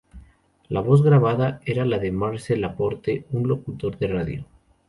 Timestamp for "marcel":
2.11-2.61